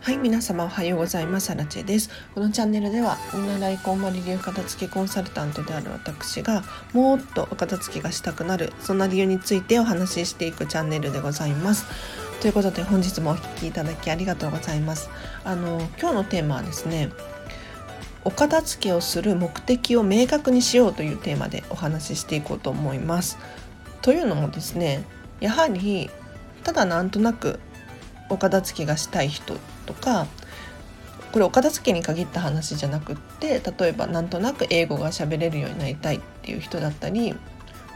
[0.00, 1.50] はい皆様おはようございます。
[1.50, 2.10] アラチェです。
[2.32, 6.62] このチャンネルでは見習いこんまり流片付けコンサルタントである私が
[6.92, 11.86] もっとお片付けがしたくなるそんな理由についてお話ししていくチャンネルでございます。
[12.40, 15.10] ということで本日もお聴きいただきありがとうございます。
[15.42, 17.10] あの今日のテーマはですね
[18.24, 23.36] お片付けをする目的を明確にしようというテーマでお話ししていこうと思います。
[24.02, 25.04] というのもですね
[25.40, 26.10] やはり
[26.64, 27.58] ただなんとなく
[28.28, 30.26] お片付けがしたい人とか
[31.32, 37.34] これお片付けに限った話じゃなくって例えばなんとなく英語が喋れるようになりたいっていう人だったり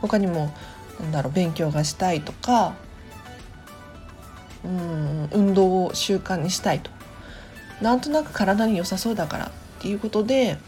[0.00, 0.54] 他にも
[1.00, 2.76] なんだろう勉強がしたいとか
[4.64, 6.90] うん運動を習慣にしたいと。
[7.82, 10.58] なんとなく体に良さそうだからっていうことで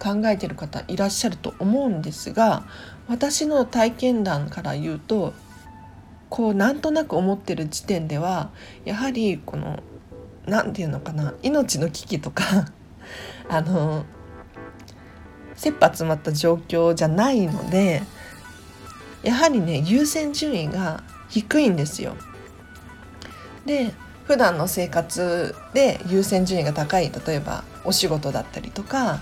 [0.00, 2.64] 考えてる方いらっしゃると思うんですが
[3.06, 5.34] 私の体験談から言うと
[6.30, 8.50] こうなんとなく思ってる時点では
[8.84, 9.82] やはりこの
[10.46, 12.44] 何て言うのかな命の危機とか
[13.50, 14.04] あの
[15.54, 18.02] 切羽詰まった状況じゃないので
[19.22, 22.16] やはりね優先順位が低いんですよ。
[23.66, 23.92] で
[24.24, 29.20] 普段の生活で優先順位が高い例えばお仕事だったりとか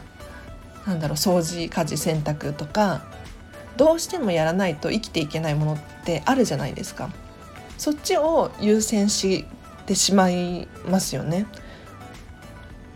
[0.89, 3.03] なんだろう掃除家事洗濯とか
[3.77, 7.11] どうしてもやらないと生きていけないものってあるじゃないですか。
[7.77, 9.45] そっちを優先し
[9.87, 11.47] てしまいますよね。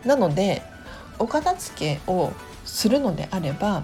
[0.03, 0.63] なので
[1.19, 2.33] お片付けを
[2.65, 3.83] するのであれば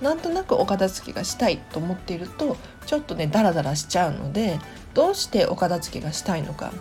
[0.00, 4.60] なんとなくお片付けがしたいと思っているとちょっとねダラダラしちゃうので
[4.94, 6.72] どうしてお片付けがしたいのか。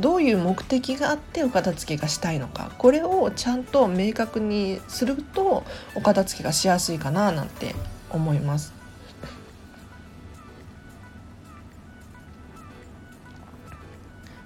[0.00, 7.74] どういう目的があってお片付けがしたいのかこれをちゃんと明確にするとお片付けがしやすいかななんて
[8.10, 8.72] 思います。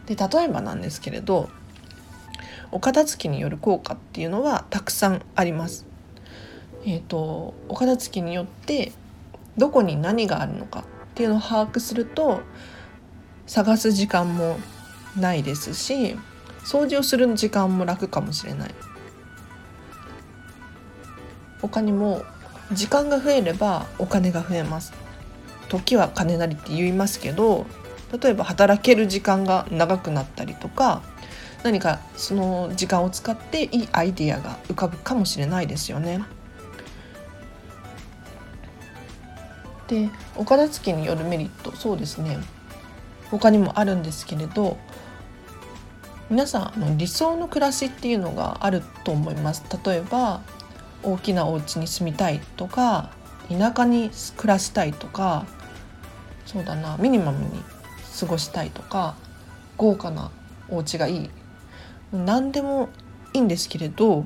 [0.07, 1.51] で例えばなんですけれど
[2.71, 5.87] お片付けによる効果っていうのはたくさんあります。
[6.85, 8.93] えーと、お片付けによって
[9.57, 10.85] どこに何があるのかっ
[11.15, 12.41] ていうのを把握すると
[13.47, 14.59] 探す時間も
[15.17, 16.17] ないですし
[16.65, 18.75] 掃除をする時間も楽かもしれない。
[21.61, 22.23] 他にも
[22.73, 24.93] 時間が増えればお金が増えます。
[25.69, 27.67] 時は金なりって言いますけど
[28.21, 31.03] 例えば働ける時間が長くなったりとか
[31.65, 36.25] 何かその時間を使っていいアイデアが浮かぶかもしれないですよね。
[39.89, 42.39] でお片付けによるメリットそうですね。
[43.31, 44.79] 他にもあるんですけれど
[46.29, 50.43] 皆さんの理想の暮らしっていうのがあると思います例えば
[51.05, 53.11] 大きなお家に住みたいとか
[53.49, 55.47] 田舎に暮らしたいとか
[56.45, 57.63] そうだなミニマムに
[58.19, 59.15] 過ごしたいとか
[59.77, 60.33] 豪華な
[60.69, 61.31] お家がいい
[62.13, 62.89] 何でも
[63.33, 64.25] いいんですけれど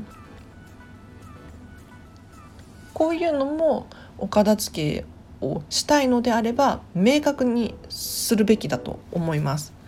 [2.95, 5.05] こういうのもお片付け
[5.41, 9.80] をしたいのであれば明確にするべきだと思います。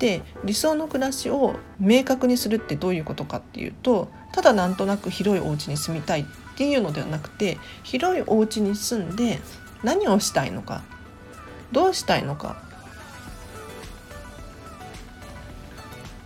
[0.00, 6.24] で理想の暮らしを明確にするってどういうことかっていうとただなんとなく広いお家に住みたいっ
[6.56, 9.38] ていうのではなくて広いお家に住んで
[9.84, 10.82] 何をしたいのか
[11.70, 12.62] どうしたいのか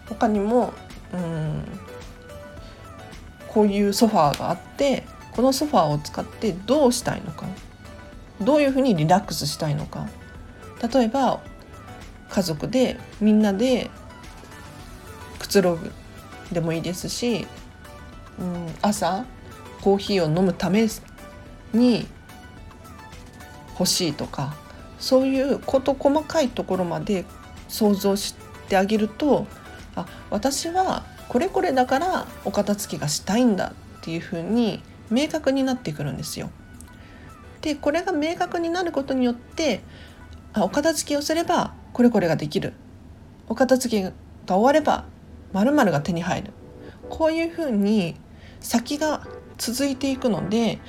[0.08, 0.72] 他にも
[1.12, 1.64] うん
[3.48, 7.46] こういうソファーがあってこのソファーを使ってどうしたいのか
[8.40, 10.08] どういうふうにリラックスしたいのか
[10.92, 11.40] 例えば
[12.34, 13.90] 家族でみんなで
[15.38, 15.92] くつろぐ
[16.50, 17.46] でもいいですし、
[18.40, 19.24] うん、朝
[19.80, 20.88] コーヒーを飲むため
[21.72, 22.08] に
[23.78, 24.56] 欲しいとか
[24.98, 27.24] そういう事細かいところまで
[27.68, 28.34] 想像し
[28.68, 29.46] てあげると
[29.94, 36.50] あ私はこれこれだからお片付けがしたいんだっていうふうに明確になってくるんですよ。
[37.60, 39.84] でこれが明確になることによって
[40.52, 42.75] あお片付けをすればこれこれができる。
[43.49, 44.12] お片付けが
[44.46, 45.06] 終われば
[45.52, 46.52] 〇〇が手に入る。
[47.08, 48.17] こういうふうに
[48.61, 49.26] 先が
[49.56, 50.81] 続いていくので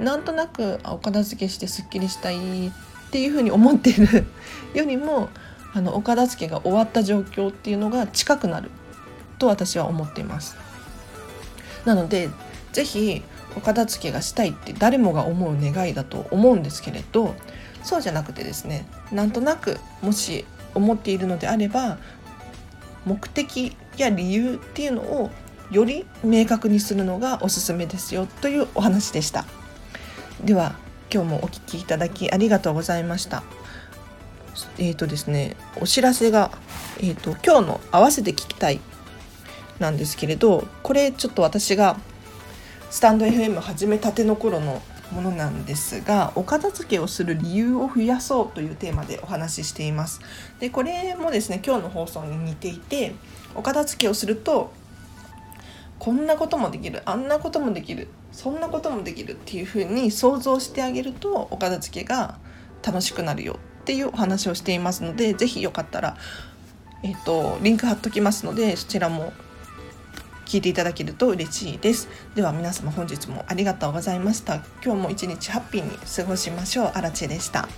[0.00, 2.70] なんとなくお片付けしてすっきりしたいっ
[3.10, 4.24] ていうふうに思っている
[4.72, 5.28] よりも
[5.74, 8.70] あのお片付けが終わった状況っていうのが近くなる。
[9.38, 10.56] と私は思っています。
[11.84, 12.30] なので
[12.72, 13.22] 是非
[13.56, 17.34] お片付けがしたいって誰もが思う願いだと思うんですけれど
[17.84, 20.44] そうじゃなくてですねなんとなくもし
[20.74, 21.98] 思っているのであれば
[23.04, 25.30] 目的や理由っていうのを
[25.70, 29.44] より明確にするのがおすすめですよというお話でした。
[30.42, 30.74] では
[31.12, 33.44] 今日もお聞きいただきありがとうございました
[34.78, 36.50] えっ、ー、とですねお知らせが
[37.00, 38.80] えっ、ー、と今日の合わせて聞きたい
[39.78, 41.96] なんですけれどこれちょっと私が
[42.90, 50.20] スタンド FM 始めたての頃のものなんですがお片付けをする理由を増やそうというテーマでお話ししています。
[50.60, 53.14] でこれもですね今日の放送に似ていて
[53.54, 54.72] お片付けをすると
[55.98, 62.38] こんなこともできるあんなこともできるそんなこともできるっていうふうに想像してあげるとお片付けが
[62.82, 66.16] 楽しくなるよっていうお話をしていますので是非よかったら、
[67.02, 69.32] えーと、リンク貼っときますのでそちらも
[70.44, 72.08] 聞いていただけると嬉しいです。
[72.34, 74.56] では皆様本日もありがとうございました。
[74.84, 76.92] 今日も一日ハッピーに過ごしましょう。
[76.94, 77.68] あらでした。